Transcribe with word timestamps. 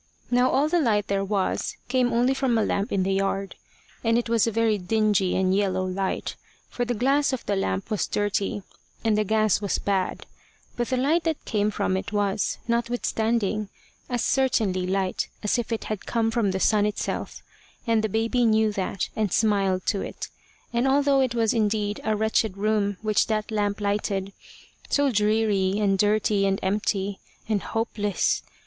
Now 0.31 0.49
all 0.49 0.67
the 0.67 0.79
light 0.81 1.05
there 1.09 1.23
was 1.23 1.77
came 1.87 2.11
only 2.11 2.33
from 2.33 2.57
a 2.57 2.65
lamp 2.65 2.91
in 2.91 3.03
the 3.03 3.13
yard, 3.13 3.53
and 4.03 4.17
it 4.17 4.29
was 4.29 4.47
a 4.47 4.51
very 4.51 4.79
dingy 4.79 5.35
and 5.35 5.55
yellow 5.55 5.85
light, 5.85 6.35
for 6.71 6.85
the 6.85 6.95
glass 6.95 7.33
of 7.33 7.45
the 7.45 7.55
lamp 7.55 7.91
was 7.91 8.07
dirty, 8.07 8.63
and 9.03 9.15
the 9.15 9.23
gas 9.23 9.61
was 9.61 9.77
bad; 9.77 10.25
but 10.75 10.87
the 10.89 10.97
light 10.97 11.23
that 11.25 11.45
came 11.45 11.69
from 11.69 11.95
it 11.95 12.11
was, 12.11 12.57
notwithstanding, 12.67 13.69
as 14.09 14.23
certainly 14.23 14.87
light 14.87 15.29
as 15.43 15.59
if 15.59 15.71
it 15.71 15.83
had 15.83 16.07
come 16.07 16.31
from 16.31 16.49
the 16.49 16.59
sun 16.59 16.87
itself, 16.87 17.43
and 17.85 18.03
the 18.03 18.09
baby 18.09 18.43
knew 18.43 18.71
that, 18.71 19.07
and 19.15 19.31
smiled 19.31 19.85
to 19.85 20.01
it; 20.01 20.29
and 20.73 20.87
although 20.87 21.19
it 21.21 21.35
was 21.35 21.53
indeed 21.53 22.01
a 22.03 22.15
wretched 22.15 22.57
room 22.57 22.97
which 23.03 23.27
that 23.27 23.51
lamp 23.51 23.79
lighted 23.79 24.33
so 24.89 25.11
dreary, 25.11 25.77
and 25.77 25.99
dirty, 25.99 26.47
and 26.47 26.59
empty, 26.63 27.19
and 27.47 27.61
hopeless! 27.61 28.41